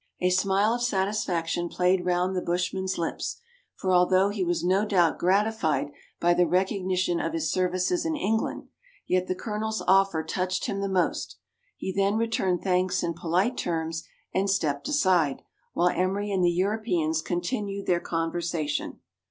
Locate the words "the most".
10.81-11.37